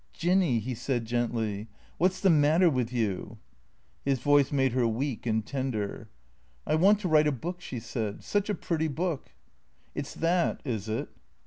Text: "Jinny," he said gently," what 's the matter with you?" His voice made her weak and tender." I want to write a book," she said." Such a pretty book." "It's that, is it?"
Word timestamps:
"Jinny," 0.13 0.57
he 0.57 0.73
said 0.73 1.05
gently," 1.05 1.67
what 1.99 2.11
's 2.11 2.21
the 2.21 2.31
matter 2.31 2.71
with 2.71 2.91
you?" 2.91 3.37
His 4.03 4.17
voice 4.17 4.51
made 4.51 4.71
her 4.71 4.87
weak 4.87 5.27
and 5.27 5.45
tender." 5.45 6.09
I 6.65 6.73
want 6.73 6.99
to 7.01 7.07
write 7.07 7.27
a 7.27 7.31
book," 7.31 7.61
she 7.61 7.79
said." 7.79 8.23
Such 8.23 8.49
a 8.49 8.55
pretty 8.55 8.87
book." 8.87 9.27
"It's 9.93 10.15
that, 10.15 10.59
is 10.65 10.89
it?" 10.89 11.09